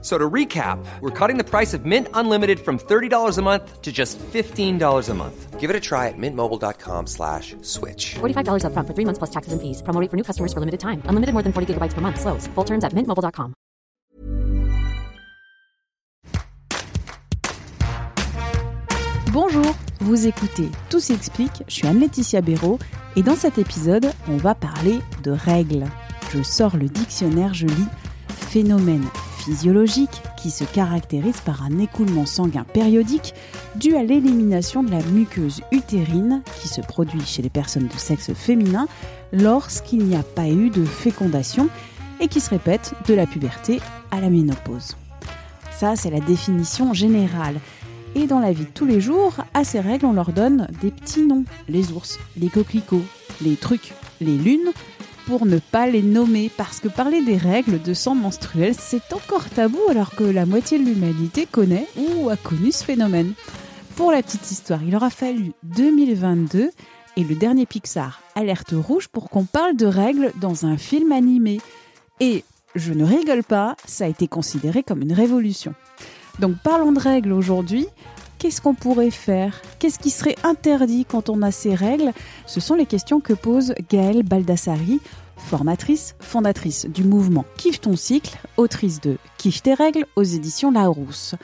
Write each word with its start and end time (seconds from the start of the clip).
So 0.00 0.16
to 0.16 0.30
recap, 0.30 0.78
we're 1.00 1.10
cutting 1.10 1.38
the 1.38 1.44
price 1.44 1.74
of 1.74 1.84
Mint 1.84 2.06
Unlimited 2.14 2.60
from 2.60 2.78
$30 2.78 3.36
a 3.36 3.42
month 3.42 3.82
to 3.82 3.90
just 3.90 4.16
$15 4.18 5.08
a 5.08 5.14
month. 5.14 5.58
Give 5.58 5.70
it 5.70 5.74
a 5.74 5.80
try 5.80 6.06
at 6.06 6.14
mintmobile.com 6.16 7.08
slash 7.08 7.56
switch. 7.62 8.14
$45 8.20 8.62
upfront 8.62 8.86
for 8.86 8.94
three 8.94 9.04
months 9.04 9.18
plus 9.18 9.30
taxes 9.30 9.52
and 9.52 9.60
fees. 9.60 9.82
Promo 9.82 10.00
rate 10.00 10.08
for 10.08 10.16
new 10.16 10.22
customers 10.22 10.52
for 10.52 10.60
limited 10.60 10.78
time. 10.78 11.02
Unlimited 11.10 11.32
more 11.34 11.42
than 11.42 11.52
40 11.52 11.74
gigabytes 11.74 11.94
per 11.94 12.00
month. 12.00 12.20
Slows. 12.20 12.46
Full 12.54 12.64
terms 12.64 12.84
at 12.84 12.94
mintmobile.com. 12.94 13.54
Bonjour, 19.32 19.74
vous 20.00 20.26
écoutez 20.26 20.68
Tout 20.90 21.00
s'explique, 21.00 21.62
je 21.68 21.74
suis 21.74 21.86
Anne-Laetitia 21.86 22.40
Béraud 22.40 22.78
et 23.14 23.22
dans 23.22 23.36
cet 23.36 23.58
épisode, 23.58 24.10
on 24.26 24.36
va 24.36 24.54
parler 24.54 25.00
de 25.22 25.30
règles. 25.30 25.84
Je 26.32 26.42
sors 26.42 26.76
le 26.76 26.88
dictionnaire, 26.88 27.52
je 27.52 27.66
lis 27.66 27.86
phénomène 28.28 29.04
physiologique 29.48 30.20
qui 30.36 30.50
se 30.50 30.64
caractérise 30.64 31.40
par 31.40 31.62
un 31.62 31.78
écoulement 31.78 32.26
sanguin 32.26 32.64
périodique 32.64 33.32
dû 33.76 33.96
à 33.96 34.02
l'élimination 34.02 34.82
de 34.82 34.90
la 34.90 35.02
muqueuse 35.04 35.62
utérine 35.72 36.42
qui 36.60 36.68
se 36.68 36.82
produit 36.82 37.24
chez 37.24 37.40
les 37.40 37.48
personnes 37.48 37.88
de 37.88 37.96
sexe 37.98 38.34
féminin 38.34 38.86
lorsqu'il 39.32 40.04
n'y 40.04 40.16
a 40.16 40.22
pas 40.22 40.48
eu 40.48 40.68
de 40.68 40.84
fécondation 40.84 41.70
et 42.20 42.28
qui 42.28 42.40
se 42.40 42.50
répète 42.50 42.92
de 43.06 43.14
la 43.14 43.24
puberté 43.24 43.80
à 44.10 44.20
la 44.20 44.28
ménopause. 44.28 44.96
Ça, 45.70 45.96
c'est 45.96 46.10
la 46.10 46.20
définition 46.20 46.92
générale. 46.92 47.58
Et 48.16 48.26
dans 48.26 48.40
la 48.40 48.52
vie 48.52 48.64
de 48.64 48.70
tous 48.70 48.86
les 48.86 49.00
jours, 49.00 49.32
à 49.54 49.64
ces 49.64 49.80
règles, 49.80 50.04
on 50.04 50.12
leur 50.12 50.32
donne 50.32 50.66
des 50.82 50.90
petits 50.90 51.24
noms. 51.24 51.44
Les 51.70 51.92
ours, 51.92 52.18
les 52.36 52.48
coquelicots, 52.48 53.04
les 53.40 53.56
trucs, 53.56 53.94
les 54.20 54.36
lunes, 54.36 54.72
pour 55.28 55.44
ne 55.44 55.58
pas 55.58 55.86
les 55.86 56.02
nommer. 56.02 56.50
Parce 56.56 56.80
que 56.80 56.88
parler 56.88 57.22
des 57.22 57.36
règles 57.36 57.82
de 57.82 57.92
sang 57.92 58.14
menstruel, 58.14 58.74
c'est 58.74 59.12
encore 59.12 59.48
tabou 59.50 59.78
alors 59.90 60.12
que 60.12 60.24
la 60.24 60.46
moitié 60.46 60.78
de 60.78 60.84
l'humanité 60.84 61.44
connaît 61.44 61.86
ou 61.96 62.30
a 62.30 62.36
connu 62.36 62.72
ce 62.72 62.82
phénomène. 62.82 63.34
Pour 63.94 64.10
la 64.10 64.22
petite 64.22 64.50
histoire, 64.50 64.82
il 64.82 64.96
aura 64.96 65.10
fallu 65.10 65.52
2022 65.64 66.70
et 67.16 67.24
le 67.24 67.34
dernier 67.34 67.66
Pixar, 67.66 68.22
Alerte 68.36 68.72
Rouge, 68.72 69.08
pour 69.08 69.28
qu'on 69.28 69.44
parle 69.44 69.76
de 69.76 69.84
règles 69.84 70.32
dans 70.40 70.64
un 70.64 70.78
film 70.78 71.12
animé. 71.12 71.60
Et 72.20 72.42
je 72.74 72.94
ne 72.94 73.04
rigole 73.04 73.44
pas, 73.44 73.76
ça 73.84 74.06
a 74.06 74.08
été 74.08 74.28
considéré 74.28 74.82
comme 74.82 75.02
une 75.02 75.12
révolution. 75.12 75.74
Donc 76.38 76.56
parlons 76.64 76.92
de 76.92 77.00
règles 77.00 77.32
aujourd'hui. 77.32 77.86
Qu'est-ce 78.38 78.60
qu'on 78.60 78.74
pourrait 78.74 79.10
faire? 79.10 79.60
Qu'est-ce 79.80 79.98
qui 79.98 80.10
serait 80.10 80.36
interdit 80.44 81.04
quand 81.04 81.28
on 81.28 81.42
a 81.42 81.50
ces 81.50 81.74
règles? 81.74 82.12
Ce 82.46 82.60
sont 82.60 82.76
les 82.76 82.86
questions 82.86 83.18
que 83.18 83.32
pose 83.32 83.74
Gaëlle 83.90 84.22
Baldassari, 84.22 85.00
formatrice, 85.36 86.14
fondatrice 86.20 86.86
du 86.86 87.02
mouvement 87.02 87.44
Kiffe 87.56 87.80
ton 87.80 87.96
cycle, 87.96 88.38
autrice 88.56 89.00
de 89.00 89.18
Kiffe 89.38 89.64
tes 89.64 89.74
règles 89.74 90.06
aux 90.14 90.22
éditions 90.22 90.70
Larousse. 90.70 91.34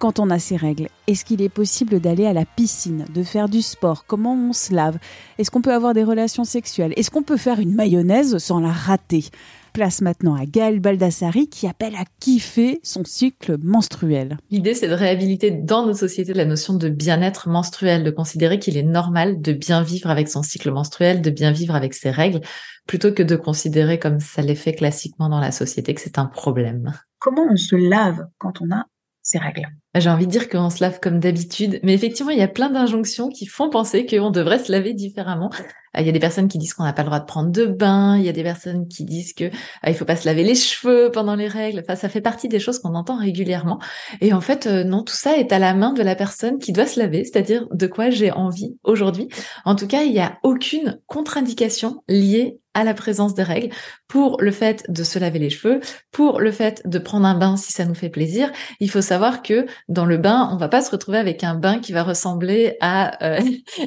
Quand 0.00 0.18
on 0.18 0.30
a 0.30 0.40
ces 0.40 0.56
règles, 0.56 0.88
est-ce 1.06 1.24
qu'il 1.24 1.42
est 1.42 1.48
possible 1.48 2.00
d'aller 2.00 2.26
à 2.26 2.32
la 2.32 2.44
piscine, 2.44 3.04
de 3.14 3.22
faire 3.22 3.48
du 3.48 3.62
sport? 3.62 4.04
Comment 4.04 4.34
on 4.34 4.52
se 4.52 4.74
lave? 4.74 4.98
Est-ce 5.38 5.52
qu'on 5.52 5.62
peut 5.62 5.72
avoir 5.72 5.94
des 5.94 6.02
relations 6.02 6.42
sexuelles? 6.42 6.92
Est-ce 6.96 7.12
qu'on 7.12 7.22
peut 7.22 7.36
faire 7.36 7.60
une 7.60 7.76
mayonnaise 7.76 8.38
sans 8.38 8.58
la 8.58 8.72
rater? 8.72 9.26
Place 9.72 10.02
maintenant 10.02 10.34
à 10.34 10.44
Gaëlle 10.44 10.80
Baldassari 10.80 11.48
qui 11.48 11.66
appelle 11.66 11.94
à 11.94 12.04
kiffer 12.20 12.80
son 12.82 13.04
cycle 13.04 13.56
menstruel. 13.62 14.36
L'idée, 14.50 14.74
c'est 14.74 14.88
de 14.88 14.94
réhabiliter 14.94 15.50
dans 15.50 15.86
nos 15.86 15.94
sociétés 15.94 16.34
la 16.34 16.44
notion 16.44 16.74
de 16.74 16.88
bien-être 16.88 17.48
menstruel, 17.48 18.04
de 18.04 18.10
considérer 18.10 18.58
qu'il 18.58 18.76
est 18.76 18.82
normal 18.82 19.40
de 19.40 19.52
bien 19.52 19.82
vivre 19.82 20.10
avec 20.10 20.28
son 20.28 20.42
cycle 20.42 20.70
menstruel, 20.70 21.22
de 21.22 21.30
bien 21.30 21.52
vivre 21.52 21.74
avec 21.74 21.94
ses 21.94 22.10
règles, 22.10 22.40
plutôt 22.86 23.12
que 23.12 23.22
de 23.22 23.36
considérer 23.36 23.98
comme 23.98 24.20
ça 24.20 24.42
l'est 24.42 24.54
fait 24.54 24.74
classiquement 24.74 25.28
dans 25.28 25.40
la 25.40 25.52
société 25.52 25.94
que 25.94 26.00
c'est 26.00 26.18
un 26.18 26.26
problème. 26.26 26.92
Comment 27.18 27.46
on 27.50 27.56
se 27.56 27.76
lave 27.76 28.26
quand 28.38 28.60
on 28.60 28.70
a 28.70 28.86
ces 29.22 29.38
règles 29.38 29.68
j'ai 30.00 30.08
envie 30.08 30.26
de 30.26 30.30
dire 30.30 30.48
qu'on 30.48 30.70
se 30.70 30.82
lave 30.82 31.00
comme 31.00 31.20
d'habitude, 31.20 31.78
mais 31.82 31.92
effectivement, 31.92 32.30
il 32.30 32.38
y 32.38 32.42
a 32.42 32.48
plein 32.48 32.70
d'injonctions 32.70 33.28
qui 33.28 33.46
font 33.46 33.68
penser 33.68 34.06
qu'on 34.06 34.30
devrait 34.30 34.58
se 34.58 34.72
laver 34.72 34.94
différemment. 34.94 35.50
Euh, 35.96 36.00
il 36.00 36.06
y 36.06 36.08
a 36.08 36.12
des 36.12 36.18
personnes 36.18 36.48
qui 36.48 36.56
disent 36.56 36.72
qu'on 36.72 36.84
n'a 36.84 36.94
pas 36.94 37.02
le 37.02 37.08
droit 37.08 37.20
de 37.20 37.26
prendre 37.26 37.50
de 37.50 37.66
bain, 37.66 38.16
il 38.16 38.24
y 38.24 38.28
a 38.30 38.32
des 38.32 38.42
personnes 38.42 38.88
qui 38.88 39.04
disent 39.04 39.34
que 39.34 39.44
euh, 39.44 39.50
il 39.88 39.94
faut 39.94 40.06
pas 40.06 40.16
se 40.16 40.24
laver 40.24 40.44
les 40.44 40.54
cheveux 40.54 41.10
pendant 41.12 41.34
les 41.34 41.46
règles. 41.46 41.80
Enfin, 41.80 41.94
ça 41.94 42.08
fait 42.08 42.22
partie 42.22 42.48
des 42.48 42.58
choses 42.58 42.78
qu'on 42.78 42.94
entend 42.94 43.18
régulièrement. 43.18 43.78
Et 44.22 44.32
en 44.32 44.40
fait, 44.40 44.66
euh, 44.66 44.82
non, 44.82 45.02
tout 45.02 45.14
ça 45.14 45.36
est 45.36 45.52
à 45.52 45.58
la 45.58 45.74
main 45.74 45.92
de 45.92 46.02
la 46.02 46.14
personne 46.14 46.58
qui 46.58 46.72
doit 46.72 46.86
se 46.86 46.98
laver, 46.98 47.24
c'est-à-dire 47.24 47.66
de 47.70 47.86
quoi 47.86 48.08
j'ai 48.08 48.32
envie 48.32 48.78
aujourd'hui. 48.84 49.28
En 49.66 49.74
tout 49.74 49.86
cas, 49.86 50.04
il 50.04 50.12
n'y 50.12 50.20
a 50.20 50.38
aucune 50.42 51.00
contre-indication 51.06 52.02
liée 52.08 52.61
à 52.74 52.84
la 52.84 52.94
présence 52.94 53.34
des 53.34 53.42
règles 53.42 53.74
pour 54.08 54.40
le 54.40 54.50
fait 54.50 54.84
de 54.88 55.02
se 55.04 55.18
laver 55.18 55.38
les 55.38 55.50
cheveux, 55.50 55.80
pour 56.10 56.40
le 56.40 56.52
fait 56.52 56.82
de 56.86 56.98
prendre 56.98 57.26
un 57.26 57.34
bain 57.34 57.56
si 57.56 57.72
ça 57.72 57.84
nous 57.84 57.94
fait 57.94 58.08
plaisir. 58.08 58.50
Il 58.80 58.90
faut 58.90 59.02
savoir 59.02 59.42
que 59.42 59.66
dans 59.88 60.06
le 60.06 60.18
bain, 60.18 60.48
on 60.52 60.56
va 60.56 60.68
pas 60.68 60.82
se 60.82 60.90
retrouver 60.90 61.18
avec 61.18 61.44
un 61.44 61.54
bain 61.54 61.78
qui 61.78 61.92
va 61.92 62.02
ressembler 62.02 62.76
à 62.80 63.24
euh, 63.24 63.40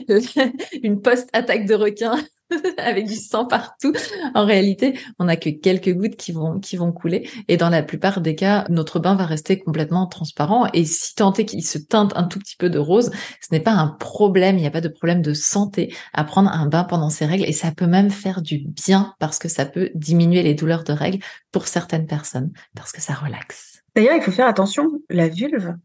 une 0.84 1.01
post-attaque 1.01 1.66
de 1.66 1.75
requin 1.75 2.16
avec 2.78 3.08
du 3.08 3.16
sang 3.16 3.46
partout. 3.46 3.94
En 4.34 4.46
réalité, 4.46 4.98
on 5.20 5.26
n'a 5.26 5.36
que 5.36 5.50
quelques 5.50 5.94
gouttes 5.94 6.16
qui 6.16 6.32
vont 6.32 6.60
qui 6.60 6.78
vont 6.78 6.92
couler. 6.92 7.30
Et 7.48 7.58
dans 7.58 7.70
la 7.70 7.84
plupart 7.84 8.22
des 8.22 8.36
cas, 8.36 8.66
notre 8.70 9.00
bain 9.00 9.16
va 9.16 9.26
rester 9.26 9.60
complètement 9.60 10.08
transparent. 10.08 10.68
Et 10.74 10.86
si 10.86 11.16
tant 11.16 11.34
est 11.34 11.46
qu'il 11.46 11.66
se 11.66 11.78
teinte 11.78 12.14
un 12.16 12.24
tout 12.24 12.40
petit 12.40 12.56
peu 12.58 12.70
de 12.70 12.80
rose, 12.80 13.12
ce 13.42 13.48
n'est 13.52 13.60
pas 13.60 13.72
un 13.72 13.88
problème, 13.88 14.58
il 14.58 14.62
n'y 14.62 14.68
a 14.68 14.72
pas 14.72 14.82
de 14.82 14.90
problème 14.90 15.22
de 15.22 15.34
santé 15.34 15.94
à 16.14 16.24
prendre 16.24 16.52
un 16.52 16.68
bain 16.68 16.84
pendant 16.84 17.10
ces 17.10 17.26
règles. 17.26 17.46
Et 17.46 17.54
ça 17.54 17.72
peut 17.72 17.88
même 17.88 18.12
faire 18.12 18.42
du 18.42 18.60
bien 18.60 19.14
parce 19.20 19.40
que 19.40 19.50
ça 19.50 19.66
peut 19.66 19.92
diminuer 19.96 20.44
les 20.44 20.54
douleurs 20.54 20.84
de 20.84 20.94
règles 20.94 21.20
pour 21.52 21.68
certaines 21.68 22.08
personnes 22.08 22.52
parce 22.76 22.92
que 22.92 23.02
ça 23.02 23.14
relaxe. 23.14 23.84
D'ailleurs, 23.96 24.16
il 24.16 24.22
faut 24.22 24.32
faire 24.32 24.48
attention, 24.48 24.90
la 25.10 25.30
vulve 25.30 25.76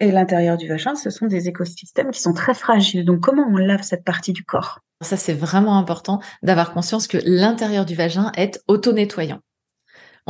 et 0.00 0.10
l'intérieur 0.10 0.56
du 0.56 0.66
vagin, 0.66 0.94
ce 0.94 1.10
sont 1.10 1.26
des 1.26 1.48
écosystèmes 1.48 2.10
qui 2.10 2.20
sont 2.20 2.32
très 2.32 2.54
fragiles. 2.54 3.04
Donc 3.04 3.20
comment 3.20 3.46
on 3.48 3.56
lave 3.56 3.82
cette 3.82 4.04
partie 4.04 4.32
du 4.32 4.44
corps? 4.44 4.80
Ça, 5.02 5.16
c'est 5.16 5.32
vraiment 5.32 5.78
important 5.78 6.20
d'avoir 6.42 6.72
conscience 6.72 7.06
que 7.06 7.18
l'intérieur 7.24 7.84
du 7.84 7.94
vagin 7.94 8.32
est 8.36 8.60
auto-nettoyant 8.68 9.40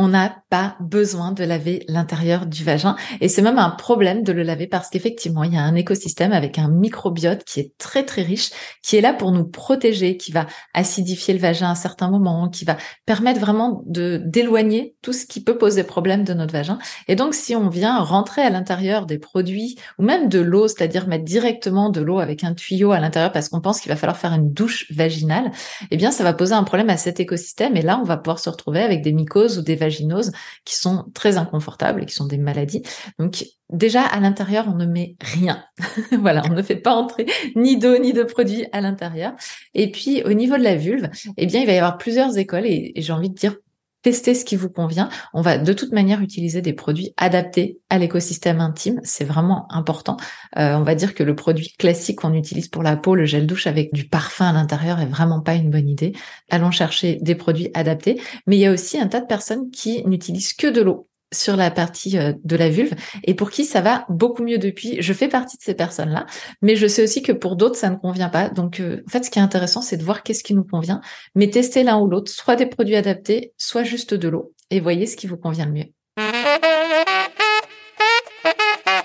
on 0.00 0.09
n'a 0.09 0.34
pas 0.49 0.77
besoin 0.81 1.33
de 1.33 1.44
laver 1.44 1.84
l'intérieur 1.87 2.47
du 2.47 2.65
vagin. 2.65 2.97
Et 3.21 3.28
c'est 3.28 3.43
même 3.43 3.59
un 3.59 3.69
problème 3.69 4.22
de 4.22 4.33
le 4.33 4.43
laver 4.43 4.66
parce 4.66 4.88
qu'effectivement, 4.88 5.44
il 5.44 5.53
y 5.53 5.59
a 5.59 5.62
un 5.62 5.75
écosystème 5.75 6.33
avec 6.33 6.59
un 6.59 6.69
microbiote 6.69 7.44
qui 7.44 7.61
est 7.61 7.77
très 7.77 8.03
très 8.06 8.22
riche, 8.22 8.49
qui 8.83 8.97
est 8.97 9.03
là 9.03 9.12
pour 9.12 9.31
nous 9.31 9.44
protéger, 9.44 10.16
qui 10.16 10.33
va 10.33 10.47
acidifier 10.72 11.34
le 11.34 11.41
vagin 11.41 11.71
à 11.71 11.75
certains 11.75 12.09
moments, 12.09 12.49
qui 12.49 12.65
va 12.65 12.78
permettre 13.05 13.41
vraiment 13.41 13.83
de 13.84 14.22
d'éloigner 14.25 14.97
tout 15.03 15.12
ce 15.12 15.27
qui 15.27 15.44
peut 15.44 15.59
poser 15.59 15.84
problème 15.84 16.25
de 16.25 16.33
notre 16.33 16.55
vagin. 16.55 16.78
Et 17.06 17.15
donc, 17.15 17.34
si 17.34 17.55
on 17.55 17.69
vient 17.69 17.99
rentrer 17.99 18.41
à 18.41 18.49
l'intérieur 18.49 19.05
des 19.05 19.19
produits 19.19 19.77
ou 19.99 20.03
même 20.03 20.31
de 20.31 20.39
l'eau, 20.39 20.66
c'est-à-dire 20.66 21.09
mettre 21.09 21.25
directement 21.25 21.91
de 21.91 22.00
l'eau 22.00 22.21
avec 22.21 22.43
un 22.43 22.55
tuyau 22.55 22.93
à 22.93 23.00
l'intérieur 23.00 23.33
parce 23.33 23.50
qu'on 23.50 23.60
pense 23.60 23.81
qu'il 23.81 23.91
va 23.91 23.97
falloir 23.97 24.16
faire 24.16 24.33
une 24.33 24.50
douche 24.50 24.91
vaginale, 24.91 25.50
eh 25.91 25.99
bien, 25.99 26.10
ça 26.10 26.25
va 26.25 26.33
poser 26.33 26.55
un 26.55 26.65
problème 26.65 26.89
à 26.89 26.97
cet 26.97 27.21
écosystème. 27.21 27.77
Et 27.77 27.83
là, 27.83 27.99
on 28.00 28.05
va 28.05 28.16
pouvoir 28.16 28.39
se 28.39 28.49
retrouver 28.49 28.81
avec 28.81 29.03
des 29.03 29.12
mycoses 29.12 29.59
ou 29.59 29.62
des 29.62 29.77
qui 30.65 30.77
sont 30.77 31.06
très 31.15 31.37
inconfortables 31.37 32.03
et 32.03 32.06
qui 32.06 32.15
sont 32.15 32.27
des 32.27 32.39
maladies. 32.39 32.83
Donc 33.19 33.45
déjà 33.71 34.03
à 34.03 34.21
l'intérieur, 34.21 34.67
on 34.69 34.75
ne 34.75 34.87
met 34.87 35.17
rien. 35.21 35.65
voilà, 36.19 36.43
on 36.51 36.55
ne 36.55 36.62
fait 36.62 36.77
pas 36.77 36.95
entrer 36.95 37.27
ni 37.56 37.78
d'eau 37.78 37.99
ni 37.99 38.12
de 38.12 38.23
produits 38.23 38.67
à 38.73 38.81
l'intérieur. 38.81 39.33
Et 39.75 39.91
puis 39.91 40.23
au 40.25 40.33
niveau 40.33 40.56
de 40.56 40.62
la 40.62 40.77
vulve, 40.77 41.09
eh 41.37 41.47
bien 41.47 41.61
il 41.61 41.67
va 41.67 41.73
y 41.73 41.78
avoir 41.78 41.99
plusieurs 41.99 42.37
écoles 42.39 42.67
et 42.67 42.93
j'ai 42.97 43.12
envie 43.12 43.31
de 43.31 43.34
dire 43.34 43.56
testez 44.03 44.34
ce 44.34 44.44
qui 44.44 44.56
vous 44.56 44.71
convient. 44.71 45.09
On 45.34 45.43
va 45.43 45.59
de 45.59 45.72
toute 45.72 45.93
manière 45.93 46.21
utiliser 46.21 46.62
des 46.62 46.72
produits 46.72 47.13
adaptés 47.16 47.78
à 47.91 47.98
l'écosystème 47.98 48.60
intime. 48.60 49.01
C'est 49.04 49.25
vraiment 49.25 49.66
important. 49.71 50.16
Euh, 50.59 50.75
on 50.75 50.83
va 50.83 50.95
dire 50.95 51.15
que 51.15 51.22
le 51.22 51.34
produit 51.34 51.75
classique 51.78 52.21
qu'on 52.21 52.34
utilise 52.34 52.69
pour 52.69 52.83
la 52.83 52.97
peau, 52.97 53.15
le 53.15 53.27
gel 53.27 53.47
douche 53.47 53.66
avec 53.66 53.92
du 53.92 54.09
parfum 54.09 54.47
à 54.47 54.53
l'intérieur, 54.53 55.01
est 55.01 55.07
vraiment 55.07 55.41
pas 55.41 55.54
une 55.54 55.71
bonne 55.71 55.89
idée. 55.89 56.13
Allons 56.51 56.71
chercher 56.71 57.19
des 57.21 57.34
produits 57.34 57.71
adaptés. 57.75 58.21
Mais 58.47 58.57
il 58.57 58.60
y 58.60 58.66
a 58.66 58.72
aussi 58.72 58.98
un 58.98 59.09
tas 59.09 59.21
de 59.21 59.27
personnes 59.27 59.71
qui 59.71 60.03
n'utilisent 60.07 60.54
que 60.54 60.69
de 60.69 60.80
l'eau 60.80 61.09
sur 61.32 61.56
la 61.56 61.71
partie 61.71 62.18
euh, 62.18 62.32
de 62.44 62.56
la 62.56 62.68
vulve 62.68 62.94
et 63.24 63.34
pour 63.34 63.50
qui 63.50 63.65
ça 63.65 63.80
va 63.80 64.04
beaucoup 64.09 64.42
mieux 64.42 64.59
depuis. 64.59 65.00
Je 65.00 65.12
fais 65.12 65.28
partie 65.28 65.56
de 65.56 65.62
ces 65.62 65.74
personnes-là, 65.74 66.27
mais 66.62 66.77
je 66.77 66.86
sais 66.86 67.03
aussi 67.03 67.22
que 67.22 67.32
pour 67.32 67.56
d'autres 67.56 67.77
ça 67.77 67.91
ne 67.91 67.97
convient 67.97 68.28
pas. 68.28 68.48
Donc 68.48 68.80
euh, 68.80 69.03
en 69.06 69.10
fait, 69.10 69.24
ce 69.24 69.30
qui 69.30 69.38
est 69.38 69.42
intéressant, 69.42 69.82
c'est 69.82 69.97
de 69.97 70.04
voir 70.04 70.22
qu'est-ce 70.22 70.42
qui 70.42 70.54
nous 70.54 70.65
convient, 70.65 71.00
mais 71.34 71.50
tester 71.50 71.82
l'un 71.82 71.98
ou 71.98 72.06
l'autre, 72.06 72.30
soit 72.30 72.56
des 72.56 72.66
produits 72.66 72.97
adaptés, 72.97 73.53
soit 73.59 73.84
juste 73.84 74.15
de 74.15 74.28
l'eau, 74.28 74.53
et 74.71 74.80
voyez 74.80 75.06
ce 75.06 75.16
qui 75.16 75.27
vous 75.27 75.36
convient 75.36 75.66
le 75.66 75.72
mieux. 75.72 75.86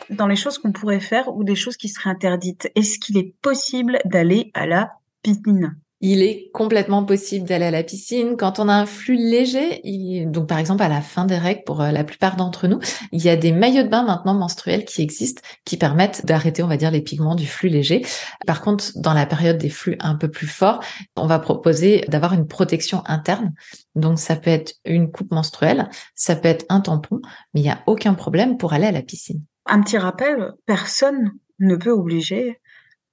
Dans 0.09 0.27
les 0.27 0.35
choses 0.35 0.57
qu'on 0.57 0.71
pourrait 0.71 0.99
faire 0.99 1.35
ou 1.35 1.43
des 1.43 1.55
choses 1.55 1.77
qui 1.77 1.89
seraient 1.89 2.09
interdites, 2.09 2.69
est-ce 2.75 2.99
qu'il 2.99 3.17
est 3.17 3.33
possible 3.41 3.99
d'aller 4.05 4.51
à 4.53 4.65
la 4.65 4.91
piscine? 5.23 5.75
Il 6.01 6.21
est 6.21 6.51
complètement 6.53 7.03
possible 7.05 7.47
d'aller 7.47 7.65
à 7.65 7.71
la 7.71 7.83
piscine. 7.83 8.35
Quand 8.37 8.59
on 8.59 8.67
a 8.67 8.73
un 8.73 8.85
flux 8.85 9.15
léger, 9.15 9.81
donc 10.25 10.47
par 10.47 10.59
exemple 10.59 10.83
à 10.83 10.89
la 10.89 11.01
fin 11.01 11.25
des 11.25 11.37
règles 11.37 11.63
pour 11.65 11.81
euh, 11.81 11.91
la 11.91 12.03
plupart 12.03 12.35
d'entre 12.35 12.67
nous, 12.67 12.79
il 13.11 13.23
y 13.23 13.29
a 13.29 13.35
des 13.35 13.51
maillots 13.51 13.83
de 13.83 13.87
bain 13.87 14.03
maintenant 14.03 14.33
menstruels 14.33 14.85
qui 14.85 15.01
existent, 15.01 15.41
qui 15.63 15.77
permettent 15.77 16.25
d'arrêter, 16.25 16.63
on 16.63 16.67
va 16.67 16.77
dire, 16.77 16.91
les 16.91 17.01
pigments 17.01 17.35
du 17.35 17.47
flux 17.47 17.69
léger. 17.69 18.05
Par 18.45 18.61
contre, 18.61 18.91
dans 18.95 19.13
la 19.13 19.25
période 19.25 19.57
des 19.57 19.69
flux 19.69 19.95
un 19.99 20.15
peu 20.15 20.29
plus 20.29 20.47
forts, 20.47 20.83
on 21.15 21.27
va 21.27 21.39
proposer 21.39 22.03
d'avoir 22.07 22.33
une 22.33 22.47
protection 22.47 23.01
interne. 23.05 23.53
Donc 23.95 24.19
ça 24.19 24.35
peut 24.35 24.51
être 24.51 24.73
une 24.83 25.11
coupe 25.11 25.31
menstruelle, 25.31 25.89
ça 26.13 26.35
peut 26.35 26.49
être 26.49 26.65
un 26.69 26.81
tampon, 26.81 27.21
mais 27.53 27.61
il 27.61 27.63
n'y 27.63 27.69
a 27.69 27.81
aucun 27.87 28.13
problème 28.13 28.57
pour 28.57 28.73
aller 28.73 28.87
à 28.87 28.91
la 28.91 29.01
piscine. 29.01 29.41
Un 29.65 29.81
petit 29.81 29.97
rappel, 29.97 30.51
personne 30.65 31.31
ne 31.59 31.75
peut 31.75 31.91
obliger 31.91 32.59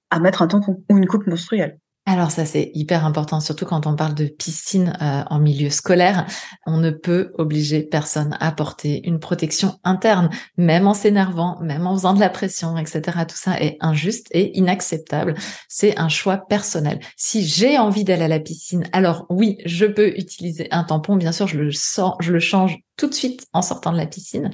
à 0.09 0.19
mettre 0.19 0.41
un 0.41 0.47
tampon 0.47 0.83
ou 0.89 0.97
une 0.97 1.07
coupe 1.07 1.25
menstruelle. 1.25 1.79
Alors 2.05 2.31
ça 2.31 2.43
c'est 2.43 2.69
hyper 2.73 3.05
important, 3.05 3.39
surtout 3.39 3.65
quand 3.65 3.87
on 3.87 3.95
parle 3.95 4.13
de 4.13 4.25
piscine 4.25 4.97
euh, 5.01 5.23
en 5.29 5.39
milieu 5.39 5.69
scolaire. 5.69 6.27
On 6.65 6.77
ne 6.77 6.91
peut 6.91 7.31
obliger 7.37 7.81
personne 7.81 8.35
à 8.41 8.51
porter 8.51 9.07
une 9.07 9.19
protection 9.19 9.79
interne, 9.85 10.29
même 10.57 10.85
en 10.85 10.93
s'énervant, 10.93 11.57
même 11.61 11.87
en 11.87 11.95
faisant 11.95 12.13
de 12.13 12.19
la 12.19 12.29
pression, 12.29 12.77
etc. 12.77 13.19
Tout 13.25 13.37
ça 13.37 13.57
est 13.61 13.77
injuste 13.79 14.27
et 14.31 14.57
inacceptable. 14.57 15.35
C'est 15.69 15.97
un 15.97 16.09
choix 16.09 16.35
personnel. 16.35 16.99
Si 17.15 17.45
j'ai 17.45 17.77
envie 17.77 18.03
d'aller 18.03 18.25
à 18.25 18.27
la 18.27 18.41
piscine, 18.41 18.83
alors 18.91 19.25
oui, 19.29 19.57
je 19.65 19.85
peux 19.85 20.09
utiliser 20.17 20.67
un 20.71 20.83
tampon. 20.83 21.15
Bien 21.15 21.31
sûr, 21.31 21.47
je 21.47 21.57
le 21.57 21.71
sors, 21.71 22.17
je 22.19 22.33
le 22.33 22.41
change 22.41 22.79
tout 22.97 23.07
de 23.07 23.13
suite 23.13 23.47
en 23.53 23.61
sortant 23.61 23.93
de 23.93 23.97
la 23.97 24.05
piscine. 24.05 24.51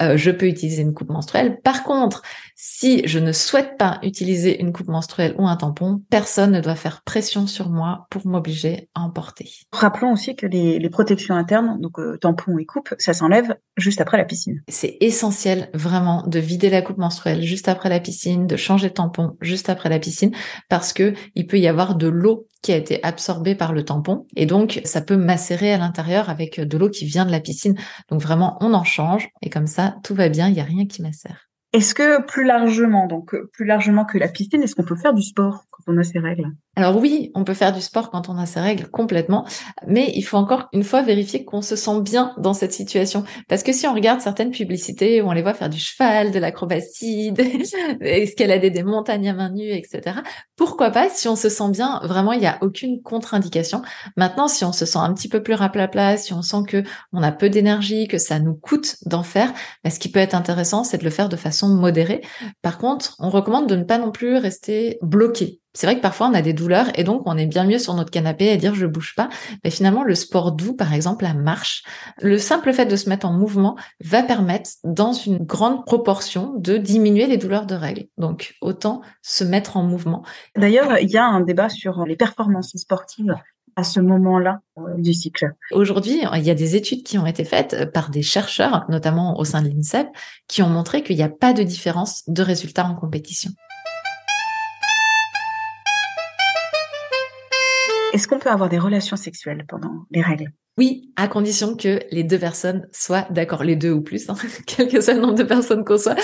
Euh, 0.00 0.16
je 0.16 0.30
peux 0.30 0.46
utiliser 0.46 0.82
une 0.82 0.94
coupe 0.94 1.10
menstruelle. 1.10 1.60
Par 1.62 1.84
contre, 1.84 2.22
si 2.56 3.06
je 3.06 3.18
ne 3.18 3.32
souhaite 3.32 3.76
pas 3.76 3.98
utiliser 4.02 4.60
une 4.60 4.72
coupe 4.72 4.88
menstruelle 4.88 5.34
ou 5.38 5.46
un 5.46 5.56
tampon, 5.56 6.02
personne 6.08 6.52
ne 6.52 6.60
doit 6.60 6.76
faire 6.76 7.02
pression 7.02 7.46
sur 7.46 7.68
moi 7.68 8.06
pour 8.08 8.26
m'obliger 8.26 8.88
à 8.94 9.02
en 9.02 9.10
porter. 9.10 9.50
Rappelons 9.72 10.12
aussi 10.12 10.34
que 10.34 10.46
les, 10.46 10.90
protections 10.90 11.34
internes, 11.34 11.80
donc 11.80 11.98
euh, 11.98 12.18
tampons 12.18 12.58
et 12.58 12.66
coupe, 12.66 12.94
ça 12.98 13.14
s'enlève 13.14 13.56
juste 13.76 14.00
après 14.00 14.18
la 14.18 14.24
piscine. 14.24 14.62
C'est 14.68 14.96
essentiel 15.00 15.70
vraiment 15.74 16.26
de 16.26 16.38
vider 16.38 16.70
la 16.70 16.82
coupe 16.82 16.98
menstruelle 16.98 17.42
juste 17.42 17.68
après 17.68 17.88
la 17.88 18.00
piscine, 18.00 18.46
de 18.46 18.56
changer 18.56 18.88
de 18.88 18.94
tampon 18.94 19.36
juste 19.40 19.68
après 19.70 19.88
la 19.88 19.98
piscine, 19.98 20.32
parce 20.68 20.92
que 20.92 21.14
il 21.34 21.46
peut 21.46 21.58
y 21.58 21.68
avoir 21.68 21.96
de 21.96 22.08
l'eau 22.08 22.46
qui 22.62 22.72
a 22.72 22.76
été 22.76 23.02
absorbée 23.02 23.54
par 23.54 23.72
le 23.72 23.84
tampon 23.84 24.26
et 24.36 24.46
donc 24.46 24.80
ça 24.84 25.02
peut 25.02 25.16
macérer 25.16 25.72
à 25.72 25.78
l'intérieur 25.78 26.30
avec 26.30 26.60
de 26.60 26.78
l'eau 26.78 26.88
qui 26.88 27.04
vient 27.04 27.26
de 27.26 27.32
la 27.32 27.40
piscine. 27.40 27.74
Donc 28.08 28.22
vraiment, 28.22 28.56
on 28.60 28.72
en 28.72 28.84
change 28.84 29.28
et 29.42 29.50
comme 29.50 29.66
ça, 29.66 29.96
tout 30.04 30.14
va 30.14 30.28
bien, 30.28 30.48
il 30.48 30.54
n'y 30.54 30.60
a 30.60 30.64
rien 30.64 30.86
qui 30.86 31.02
macère. 31.02 31.48
Est-ce 31.72 31.94
que 31.94 32.22
plus 32.22 32.44
largement, 32.44 33.06
donc 33.06 33.34
plus 33.52 33.64
largement 33.64 34.04
que 34.04 34.18
la 34.18 34.28
piscine, 34.28 34.62
est-ce 34.62 34.74
qu'on 34.74 34.84
peut 34.84 34.96
faire 34.96 35.14
du 35.14 35.22
sport? 35.22 35.64
On 35.86 35.98
a 35.98 36.02
ces 36.02 36.18
règles 36.18 36.46
Alors 36.76 36.96
oui, 36.96 37.30
on 37.34 37.44
peut 37.44 37.54
faire 37.54 37.72
du 37.72 37.80
sport 37.80 38.10
quand 38.10 38.28
on 38.28 38.36
a 38.38 38.46
ces 38.46 38.60
règles 38.60 38.88
complètement, 38.88 39.46
mais 39.86 40.12
il 40.14 40.22
faut 40.22 40.36
encore 40.36 40.68
une 40.72 40.84
fois 40.84 41.02
vérifier 41.02 41.44
qu'on 41.44 41.62
se 41.62 41.76
sent 41.76 42.00
bien 42.00 42.34
dans 42.38 42.54
cette 42.54 42.72
situation. 42.72 43.24
Parce 43.48 43.62
que 43.62 43.72
si 43.72 43.86
on 43.86 43.94
regarde 43.94 44.20
certaines 44.20 44.50
publicités 44.50 45.22
où 45.22 45.28
on 45.28 45.32
les 45.32 45.42
voit 45.42 45.54
faire 45.54 45.70
du 45.70 45.78
cheval, 45.78 46.30
de 46.30 46.38
l'acrobatie, 46.38 47.32
escalader 48.00 48.70
des 48.70 48.82
montagnes 48.82 49.28
à 49.28 49.34
main 49.34 49.50
nue, 49.50 49.72
etc. 49.72 50.18
Pourquoi 50.56 50.90
pas 50.90 51.08
si 51.08 51.28
on 51.28 51.36
se 51.36 51.48
sent 51.48 51.70
bien 51.70 52.00
Vraiment, 52.04 52.32
il 52.32 52.40
n'y 52.40 52.46
a 52.46 52.58
aucune 52.60 53.02
contre-indication. 53.02 53.82
Maintenant, 54.16 54.48
si 54.48 54.64
on 54.64 54.72
se 54.72 54.86
sent 54.86 54.98
un 54.98 55.12
petit 55.14 55.28
peu 55.28 55.42
plus 55.42 55.54
raplapla, 55.54 56.16
si 56.16 56.32
on 56.32 56.42
sent 56.42 56.62
que 56.66 56.82
on 57.12 57.22
a 57.22 57.32
peu 57.32 57.50
d'énergie, 57.50 58.08
que 58.08 58.18
ça 58.18 58.38
nous 58.38 58.54
coûte 58.54 58.96
d'en 59.06 59.22
faire, 59.22 59.52
bah, 59.84 59.90
ce 59.90 59.98
qui 59.98 60.10
peut 60.10 60.20
être 60.20 60.34
intéressant, 60.34 60.84
c'est 60.84 60.98
de 60.98 61.04
le 61.04 61.10
faire 61.10 61.28
de 61.28 61.36
façon 61.36 61.68
modérée. 61.68 62.22
Par 62.62 62.78
contre, 62.78 63.16
on 63.18 63.30
recommande 63.30 63.68
de 63.68 63.76
ne 63.76 63.84
pas 63.84 63.98
non 63.98 64.10
plus 64.10 64.36
rester 64.36 64.98
bloqué. 65.02 65.60
C'est 65.74 65.86
vrai 65.86 65.96
que 65.96 66.02
parfois 66.02 66.28
on 66.28 66.34
a 66.34 66.42
des 66.42 66.52
douleurs 66.52 66.86
et 66.98 67.04
donc 67.04 67.22
on 67.26 67.36
est 67.36 67.46
bien 67.46 67.64
mieux 67.64 67.78
sur 67.78 67.94
notre 67.94 68.10
canapé 68.10 68.50
à 68.50 68.56
dire 68.56 68.74
je 68.74 68.86
bouge 68.86 69.14
pas. 69.16 69.28
Mais 69.64 69.70
finalement, 69.70 70.04
le 70.04 70.14
sport 70.14 70.52
doux, 70.52 70.74
par 70.74 70.92
exemple, 70.92 71.24
la 71.24 71.34
marche, 71.34 71.82
le 72.20 72.38
simple 72.38 72.72
fait 72.72 72.86
de 72.86 72.96
se 72.96 73.08
mettre 73.08 73.26
en 73.26 73.32
mouvement 73.32 73.76
va 74.04 74.22
permettre 74.22 74.70
dans 74.84 75.12
une 75.12 75.38
grande 75.38 75.84
proportion 75.84 76.54
de 76.58 76.76
diminuer 76.76 77.26
les 77.26 77.38
douleurs 77.38 77.66
de 77.66 77.74
règles. 77.74 78.06
Donc 78.18 78.54
autant 78.60 79.00
se 79.22 79.44
mettre 79.44 79.76
en 79.76 79.82
mouvement. 79.82 80.22
D'ailleurs, 80.56 80.98
il 80.98 81.10
y 81.10 81.16
a 81.16 81.24
un 81.24 81.40
débat 81.40 81.68
sur 81.68 82.04
les 82.04 82.16
performances 82.16 82.76
sportives 82.76 83.34
à 83.76 83.84
ce 83.84 84.00
moment-là 84.00 84.60
euh, 84.78 84.82
du 84.98 85.14
cycle. 85.14 85.52
Aujourd'hui, 85.70 86.22
il 86.34 86.42
y 86.42 86.50
a 86.50 86.54
des 86.54 86.76
études 86.76 87.02
qui 87.02 87.16
ont 87.16 87.26
été 87.26 87.44
faites 87.44 87.90
par 87.92 88.10
des 88.10 88.22
chercheurs, 88.22 88.84
notamment 88.88 89.38
au 89.38 89.44
sein 89.44 89.62
de 89.62 89.68
l'INSEP, 89.68 90.08
qui 90.46 90.62
ont 90.62 90.68
montré 90.68 91.02
qu'il 91.02 91.16
n'y 91.16 91.22
a 91.22 91.30
pas 91.30 91.54
de 91.54 91.62
différence 91.62 92.22
de 92.28 92.42
résultats 92.42 92.84
en 92.84 92.94
compétition. 92.94 93.50
Est-ce 98.12 98.28
qu'on 98.28 98.38
peut 98.38 98.50
avoir 98.50 98.68
des 98.68 98.78
relations 98.78 99.16
sexuelles 99.16 99.64
pendant 99.66 100.04
les 100.10 100.22
règles? 100.22 100.52
Oui, 100.78 101.12
à 101.16 101.28
condition 101.28 101.76
que 101.76 102.00
les 102.10 102.24
deux 102.24 102.38
personnes 102.38 102.88
soient 102.92 103.26
d'accord, 103.28 103.62
les 103.62 103.76
deux 103.76 103.92
ou 103.92 104.00
plus, 104.00 104.30
hein, 104.30 104.34
quel 104.66 104.88
que 104.88 105.00
soit 105.00 105.14
le 105.14 105.20
nombre 105.20 105.34
de 105.34 105.42
personnes 105.42 105.84
qu'on 105.84 105.98
soit, 105.98 106.16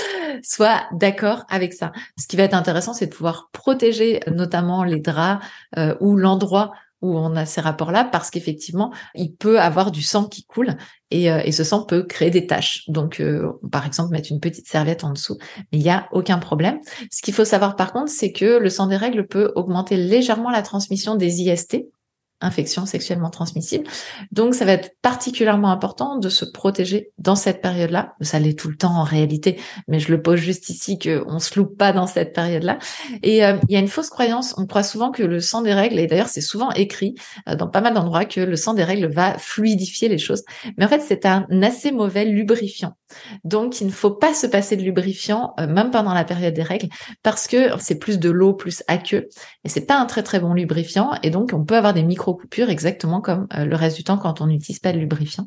soient 0.43 0.85
d'accord 0.93 1.44
avec 1.50 1.75
ça. 1.75 1.93
Ce 2.19 2.26
qui 2.26 2.37
va 2.37 2.44
être 2.44 2.55
intéressant, 2.55 2.94
c'est 2.94 3.06
de 3.06 3.14
pouvoir 3.14 3.50
protéger 3.52 4.20
notamment 4.26 4.85
les 4.85 5.00
draps 5.00 5.44
euh, 5.76 5.94
ou 6.00 6.17
l'endroit 6.17 6.73
où 7.00 7.17
on 7.17 7.37
a 7.37 7.47
ces 7.47 7.61
rapports-là 7.61 8.05
parce 8.05 8.31
qu'effectivement, 8.31 8.93
il 9.15 9.35
peut 9.35 9.61
avoir 9.61 9.91
du 9.91 10.03
sang 10.03 10.27
qui 10.27 10.45
coule 10.45 10.77
et, 11.11 11.31
euh, 11.31 11.50
ce 11.50 11.65
sang 11.65 11.85
peut 11.85 12.03
créer 12.03 12.31
des 12.31 12.47
taches. 12.47 12.85
Donc, 12.89 13.21
euh, 13.21 13.53
par 13.71 13.87
exemple, 13.87 14.12
mettre 14.12 14.31
une 14.31 14.41
petite 14.41 14.69
serviette 14.69 15.05
en 15.05 15.11
dessous, 15.11 15.37
mais 15.73 15.79
il 15.79 15.83
n'y 15.83 15.91
a 15.91 16.09
aucun 16.12 16.39
problème. 16.39 16.79
Ce 17.11 17.23
qu'il 17.23 17.35
faut 17.35 17.45
savoir 17.45 17.77
par 17.77 17.93
contre, 17.93 18.11
c'est 18.11 18.33
que 18.33 18.59
le 18.59 18.69
sang 18.69 18.87
des 18.87 18.97
règles 18.97 19.27
peut 19.27 19.53
augmenter 19.55 19.97
légèrement 19.97 20.50
la 20.50 20.62
transmission 20.62 21.15
des 21.15 21.43
IST, 21.43 21.87
infection 22.40 22.87
sexuellement 22.87 23.31
transmissible. 23.31 23.85
Donc, 24.32 24.55
ça 24.55 24.64
va 24.64 24.73
être 24.73 24.96
particulièrement 25.02 25.70
important 25.70 26.19
de 26.19 26.29
se 26.29 26.44
protéger 26.44 27.11
dans 27.19 27.37
cette 27.37 27.61
période-là. 27.61 28.14
Ça 28.20 28.38
l'est 28.38 28.58
tout 28.58 28.69
le 28.69 28.76
temps 28.76 28.94
en 28.94 29.02
réalité, 29.02 29.58
mais 29.88 30.00
je 30.00 30.11
le 30.11 30.23
pose 30.23 30.38
juste 30.38 30.69
ici 30.69 30.99
qu'on 30.99 31.38
se 31.38 31.58
loupe 31.58 31.76
pas 31.76 31.93
dans 31.93 32.06
cette 32.06 32.32
période-là. 32.32 32.79
Et 33.23 33.44
euh, 33.44 33.56
il 33.69 33.75
y 33.75 33.76
a 33.76 33.81
une 33.81 33.88
fausse 33.88 34.11
croyance. 34.11 34.55
On 34.58 34.67
croit 34.67 34.82
souvent 34.82 35.11
que 35.11 35.23
le 35.23 35.40
sang 35.40 35.62
des 35.62 35.75
règles, 35.75 35.99
et 35.99 36.06
d'ailleurs 36.06 36.29
c'est 36.29 36.40
souvent 36.40 36.70
écrit 36.73 37.14
euh, 37.49 37.56
dans 37.56 37.69
pas 37.69 37.81
mal 37.81 37.94
d'endroits 37.94 38.25
que 38.25 38.40
le 38.40 38.56
sang 38.56 38.75
des 38.75 38.85
règles 38.85 39.06
va 39.06 39.38
fluidifier 39.38 40.08
les 40.08 40.19
choses. 40.19 40.44
Mais 40.76 40.85
en 40.85 40.88
fait, 40.88 41.00
c'est 41.00 41.26
un 41.26 41.46
assez 41.62 41.93
mauvais 41.93 42.25
lubrifiant. 42.25 42.94
Donc, 43.44 43.81
il 43.81 43.87
ne 43.87 43.93
faut 43.93 44.10
pas 44.10 44.34
se 44.34 44.46
passer 44.46 44.76
de 44.76 44.82
lubrifiant, 44.82 45.55
euh, 45.60 45.66
même 45.66 45.90
pendant 45.90 46.14
la 46.14 46.25
période 46.25 46.55
des 46.55 46.62
règles, 46.62 46.88
parce 47.22 47.46
que 47.46 47.78
c'est 47.78 47.99
plus 47.99 48.19
de 48.19 48.31
l'eau, 48.31 48.55
plus 48.55 48.82
aqueux, 48.88 49.28
et 49.64 49.69
c'est 49.69 49.87
pas 49.87 49.99
un 49.99 50.06
très 50.06 50.22
très 50.22 50.40
bon 50.40 50.55
lubrifiant. 50.55 51.12
Et 51.22 51.31
donc, 51.31 51.50
on 51.52 51.64
peut 51.64 51.76
avoir 51.76 51.94
des 51.94 52.02
micro 52.02 52.34
coupure 52.34 52.70
exactement 52.70 53.20
comme 53.20 53.46
euh, 53.56 53.64
le 53.64 53.76
reste 53.76 53.96
du 53.96 54.05
temps 54.05 54.19
quand 54.19 54.40
on 54.40 54.46
n'utilise 54.46 54.81
pas 54.81 54.93
de 54.93 54.99
lubrifiant. 54.99 55.46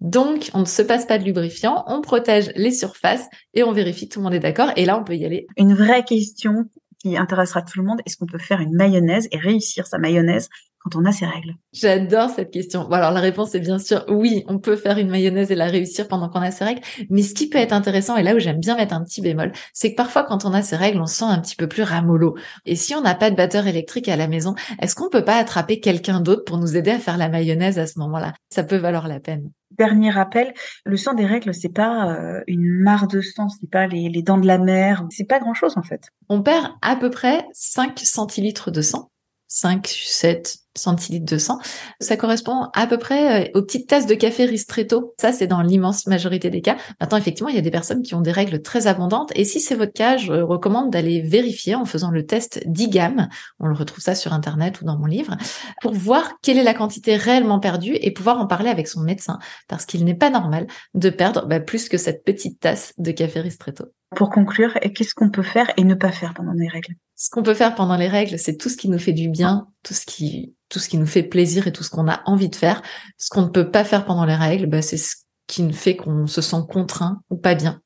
Donc, 0.00 0.50
on 0.54 0.60
ne 0.60 0.64
se 0.64 0.82
passe 0.82 1.06
pas 1.06 1.18
de 1.18 1.24
lubrifiant, 1.24 1.84
on 1.86 2.00
protège 2.00 2.50
les 2.56 2.72
surfaces 2.72 3.26
et 3.54 3.62
on 3.62 3.72
vérifie 3.72 4.08
tout 4.08 4.20
le 4.20 4.24
monde 4.24 4.34
est 4.34 4.40
d'accord. 4.40 4.70
Et 4.76 4.84
là, 4.84 4.98
on 4.98 5.04
peut 5.04 5.16
y 5.16 5.24
aller. 5.24 5.46
Une 5.56 5.74
vraie 5.74 6.04
question 6.04 6.64
qui 7.00 7.16
intéressera 7.16 7.62
tout 7.62 7.78
le 7.78 7.84
monde, 7.84 8.00
est-ce 8.06 8.16
qu'on 8.16 8.26
peut 8.26 8.38
faire 8.38 8.60
une 8.60 8.74
mayonnaise 8.74 9.28
et 9.30 9.38
réussir 9.38 9.86
sa 9.86 9.98
mayonnaise 9.98 10.48
quand 10.88 10.98
on 10.98 11.04
a 11.04 11.12
ses 11.12 11.26
règles 11.26 11.54
J'adore 11.72 12.30
cette 12.30 12.50
question. 12.50 12.84
Bon, 12.84 12.92
alors 12.92 13.10
la 13.10 13.20
réponse 13.20 13.54
est 13.54 13.60
bien 13.60 13.78
sûr 13.78 14.04
oui, 14.08 14.44
on 14.48 14.58
peut 14.58 14.76
faire 14.76 14.98
une 14.98 15.10
mayonnaise 15.10 15.50
et 15.50 15.54
la 15.54 15.66
réussir 15.66 16.08
pendant 16.08 16.28
qu'on 16.28 16.40
a 16.40 16.50
ses 16.50 16.64
règles. 16.64 16.80
Mais 17.10 17.22
ce 17.22 17.34
qui 17.34 17.48
peut 17.48 17.58
être 17.58 17.72
intéressant, 17.72 18.16
et 18.16 18.22
là 18.22 18.34
où 18.34 18.38
j'aime 18.38 18.58
bien 18.58 18.76
mettre 18.76 18.94
un 18.94 19.04
petit 19.04 19.20
bémol, 19.20 19.52
c'est 19.72 19.90
que 19.90 19.96
parfois 19.96 20.24
quand 20.24 20.44
on 20.44 20.52
a 20.54 20.62
ses 20.62 20.76
règles, 20.76 21.00
on 21.00 21.06
se 21.06 21.16
sent 21.16 21.24
un 21.24 21.40
petit 21.40 21.56
peu 21.56 21.68
plus 21.68 21.82
ramollo. 21.82 22.36
Et 22.64 22.76
si 22.76 22.94
on 22.94 23.00
n'a 23.00 23.14
pas 23.14 23.30
de 23.30 23.36
batteur 23.36 23.66
électrique 23.66 24.08
à 24.08 24.16
la 24.16 24.28
maison, 24.28 24.54
est-ce 24.80 24.94
qu'on 24.94 25.10
peut 25.10 25.24
pas 25.24 25.36
attraper 25.36 25.80
quelqu'un 25.80 26.20
d'autre 26.20 26.44
pour 26.44 26.58
nous 26.58 26.76
aider 26.76 26.90
à 26.90 26.98
faire 26.98 27.18
la 27.18 27.28
mayonnaise 27.28 27.78
à 27.78 27.86
ce 27.86 27.98
moment-là? 27.98 28.32
Ça 28.50 28.64
peut 28.64 28.76
valoir 28.76 29.08
la 29.08 29.20
peine. 29.20 29.50
Dernier 29.76 30.10
rappel, 30.10 30.54
le 30.84 30.96
sang 30.96 31.12
des 31.12 31.26
règles, 31.26 31.54
c'est 31.54 31.72
pas 31.72 32.10
euh, 32.10 32.40
une 32.46 32.80
mare 32.82 33.06
de 33.06 33.20
sang, 33.20 33.48
c'est 33.48 33.70
pas 33.70 33.86
les, 33.86 34.08
les 34.08 34.22
dents 34.22 34.38
de 34.38 34.46
la 34.46 34.58
mer, 34.58 35.04
c'est 35.10 35.28
pas 35.28 35.38
grand 35.38 35.54
chose 35.54 35.76
en 35.76 35.82
fait. 35.82 36.08
On 36.30 36.42
perd 36.42 36.68
à 36.80 36.96
peu 36.96 37.10
près 37.10 37.44
5 37.52 37.98
centilitres 37.98 38.70
de 38.70 38.80
sang 38.80 39.10
5, 39.48 39.86
7 39.86 40.58
centilitres 40.78 41.30
de 41.30 41.38
sang. 41.38 41.58
Ça 42.00 42.16
correspond 42.16 42.68
à 42.74 42.86
peu 42.86 42.98
près 42.98 43.48
euh, 43.48 43.50
aux 43.54 43.62
petites 43.62 43.88
tasses 43.88 44.06
de 44.06 44.14
café 44.14 44.44
ristretto. 44.44 45.14
Ça, 45.20 45.32
c'est 45.32 45.46
dans 45.46 45.60
l'immense 45.60 46.06
majorité 46.06 46.50
des 46.50 46.60
cas. 46.60 46.76
Maintenant, 47.00 47.18
effectivement, 47.18 47.48
il 47.48 47.56
y 47.56 47.58
a 47.58 47.62
des 47.62 47.70
personnes 47.70 48.02
qui 48.02 48.14
ont 48.14 48.20
des 48.20 48.32
règles 48.32 48.62
très 48.62 48.86
abondantes. 48.86 49.32
Et 49.34 49.44
si 49.44 49.60
c'est 49.60 49.74
votre 49.74 49.92
cas, 49.92 50.16
je 50.16 50.32
recommande 50.32 50.90
d'aller 50.90 51.20
vérifier 51.20 51.74
en 51.74 51.84
faisant 51.84 52.10
le 52.10 52.24
test 52.24 52.62
d'IGAM. 52.66 53.28
On 53.58 53.66
le 53.66 53.74
retrouve 53.74 54.00
ça 54.00 54.14
sur 54.14 54.32
Internet 54.32 54.80
ou 54.80 54.84
dans 54.84 54.98
mon 54.98 55.06
livre 55.06 55.36
pour 55.82 55.92
voir 55.92 56.34
quelle 56.42 56.58
est 56.58 56.62
la 56.62 56.74
quantité 56.74 57.16
réellement 57.16 57.58
perdue 57.58 57.96
et 58.00 58.12
pouvoir 58.12 58.38
en 58.38 58.46
parler 58.46 58.70
avec 58.70 58.88
son 58.88 59.00
médecin. 59.00 59.38
Parce 59.68 59.84
qu'il 59.84 60.04
n'est 60.04 60.14
pas 60.14 60.30
normal 60.30 60.66
de 60.94 61.10
perdre 61.10 61.46
bah, 61.46 61.60
plus 61.60 61.88
que 61.88 61.98
cette 61.98 62.24
petite 62.24 62.60
tasse 62.60 62.92
de 62.98 63.10
café 63.10 63.40
ristretto. 63.40 63.86
Pour 64.14 64.30
conclure, 64.30 64.74
qu'est-ce 64.94 65.14
qu'on 65.14 65.30
peut 65.30 65.42
faire 65.42 65.70
et 65.76 65.84
ne 65.84 65.94
pas 65.94 66.12
faire 66.12 66.34
pendant 66.34 66.52
les 66.52 66.68
règles? 66.68 66.94
Ce 67.20 67.30
qu'on 67.30 67.42
peut 67.42 67.54
faire 67.54 67.74
pendant 67.74 67.96
les 67.96 68.06
règles, 68.06 68.38
c'est 68.38 68.56
tout 68.56 68.68
ce 68.68 68.76
qui 68.76 68.88
nous 68.88 68.98
fait 68.98 69.12
du 69.12 69.28
bien, 69.28 69.66
tout 69.82 69.92
ce 69.92 70.06
qui 70.06 70.54
tout 70.68 70.78
ce 70.78 70.88
qui 70.88 70.98
nous 70.98 71.06
fait 71.06 71.24
plaisir 71.24 71.66
et 71.66 71.72
tout 71.72 71.82
ce 71.82 71.90
qu'on 71.90 72.06
a 72.08 72.20
envie 72.26 72.48
de 72.48 72.54
faire. 72.54 72.80
Ce 73.16 73.28
qu'on 73.28 73.42
ne 73.42 73.48
peut 73.48 73.70
pas 73.70 73.84
faire 73.84 74.04
pendant 74.04 74.24
les 74.24 74.36
règles, 74.36 74.66
bah, 74.66 74.82
c'est 74.82 74.98
ce 74.98 75.16
qui 75.48 75.72
fait 75.72 75.96
qu'on 75.96 76.28
se 76.28 76.40
sent 76.40 76.62
contraint 76.70 77.20
ou 77.30 77.36
pas 77.36 77.56
bien 77.56 77.80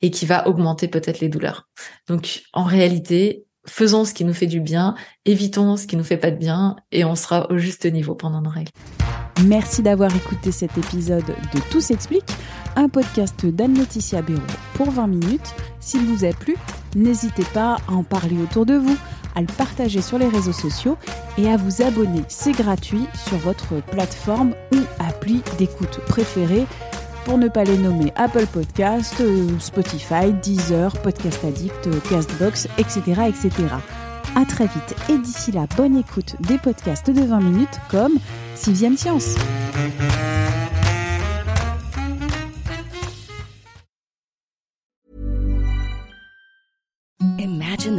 et 0.00 0.12
qui 0.12 0.26
va 0.26 0.46
augmenter 0.46 0.86
peut-être 0.86 1.18
les 1.18 1.28
douleurs. 1.28 1.68
Donc 2.06 2.42
en 2.52 2.62
réalité, 2.62 3.44
faisons 3.66 4.04
ce 4.04 4.14
qui 4.14 4.24
nous 4.24 4.34
fait 4.34 4.46
du 4.46 4.60
bien, 4.60 4.94
évitons 5.24 5.76
ce 5.76 5.88
qui 5.88 5.96
nous 5.96 6.04
fait 6.04 6.16
pas 6.16 6.30
de 6.30 6.36
bien 6.36 6.76
et 6.92 7.04
on 7.04 7.16
sera 7.16 7.50
au 7.50 7.58
juste 7.58 7.84
niveau 7.84 8.14
pendant 8.14 8.42
nos 8.42 8.50
règles. 8.50 8.70
Merci 9.44 9.82
d'avoir 9.82 10.14
écouté 10.14 10.52
cet 10.52 10.78
épisode 10.78 11.26
de 11.26 11.60
Tout 11.72 11.80
s'explique, 11.80 12.30
un 12.76 12.88
podcast 12.88 13.44
d'Anne-Laetitia 13.44 14.22
Béraud 14.22 14.40
pour 14.74 14.90
20 14.90 15.08
minutes. 15.08 15.54
S'il 15.80 16.02
vous 16.02 16.24
a 16.24 16.32
plu, 16.32 16.56
n'hésitez 16.96 17.44
pas 17.54 17.76
à 17.88 17.92
en 17.92 18.02
parler 18.02 18.36
autour 18.42 18.66
de 18.66 18.74
vous, 18.74 18.96
à 19.34 19.40
le 19.40 19.46
partager 19.46 20.02
sur 20.02 20.18
les 20.18 20.28
réseaux 20.28 20.52
sociaux 20.52 20.96
et 21.36 21.48
à 21.48 21.56
vous 21.56 21.82
abonner. 21.82 22.22
C'est 22.28 22.52
gratuit 22.52 23.06
sur 23.14 23.38
votre 23.38 23.82
plateforme 23.82 24.54
ou 24.72 24.78
appli 24.98 25.42
d'écoute 25.58 26.00
préférée 26.06 26.66
pour 27.24 27.38
ne 27.38 27.48
pas 27.48 27.64
les 27.64 27.76
nommer 27.76 28.12
Apple 28.16 28.46
Podcast, 28.46 29.16
euh, 29.20 29.46
Spotify, 29.58 30.32
Deezer, 30.42 30.92
Podcast 31.02 31.44
Addict, 31.44 31.86
euh, 31.86 32.00
Castbox, 32.08 32.68
etc. 32.78 33.00
etc. 33.28 33.50
À 34.34 34.44
très 34.44 34.64
vite 34.64 34.94
et 35.10 35.18
d'ici 35.18 35.52
là, 35.52 35.66
bonne 35.76 35.96
écoute 35.96 36.36
des 36.40 36.58
podcasts 36.58 37.10
de 37.10 37.22
20 37.22 37.40
minutes 37.40 37.80
comme 37.90 38.14
Sixième 38.54 38.96
Science. 38.96 39.36